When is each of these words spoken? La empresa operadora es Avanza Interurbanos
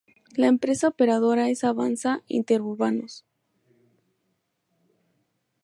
La 0.35 0.47
empresa 0.47 0.87
operadora 0.87 1.47
es 1.51 1.63
Avanza 1.63 2.23
Interurbanos 2.27 3.23